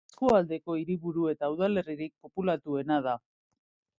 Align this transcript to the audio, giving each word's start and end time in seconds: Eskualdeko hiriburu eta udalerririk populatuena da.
Eskualdeko 0.09 0.77
hiriburu 0.79 1.25
eta 1.33 1.51
udalerririk 1.57 2.15
populatuena 2.27 3.01
da. 3.09 3.17